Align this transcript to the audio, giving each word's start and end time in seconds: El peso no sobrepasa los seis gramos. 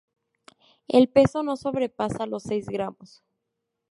El 0.87 1.09
peso 1.09 1.43
no 1.43 1.55
sobrepasa 1.57 2.25
los 2.25 2.41
seis 2.41 2.65
gramos. 2.65 3.23